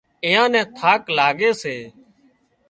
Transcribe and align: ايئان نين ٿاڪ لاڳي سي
ايئان 0.25 0.47
نين 0.53 0.65
ٿاڪ 0.77 1.01
لاڳي 1.17 1.49
سي 1.61 1.75